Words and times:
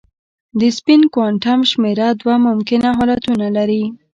د 0.59 0.61
سپین 0.77 1.01
کوانټم 1.13 1.59
شمېره 1.71 2.07
دوه 2.21 2.35
ممکنه 2.47 2.89
حالتونه 2.97 3.45
لري. 3.57 3.83